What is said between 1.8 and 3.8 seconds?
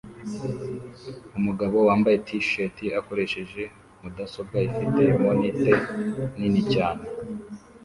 wambaye t-shirt akoresheje